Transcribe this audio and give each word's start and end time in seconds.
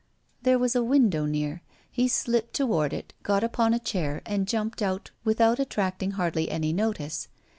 There 0.41 0.57
was 0.57 0.75
a 0.75 0.81
window 0.83 1.25
near. 1.27 1.61
He 1.91 2.07
slipped 2.07 2.55
toward 2.55 2.91
it, 2.91 3.13
got 3.21 3.43
upon 3.43 3.71
a 3.71 3.77
chair, 3.77 4.23
and 4.25 4.47
jumped 4.47 4.81
out 4.81 5.11
without 5.23 5.59
attracting 5.59 6.13
hardly 6.13 6.49
any 6.49 6.73
notice. 6.73 7.27